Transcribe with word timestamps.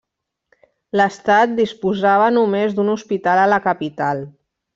L'estat 0.99 1.53
disposava 1.59 2.31
només 2.39 2.75
d'un 2.79 2.91
hospital 2.95 3.43
a 3.43 3.45
la 3.55 3.61
capital. 3.69 4.25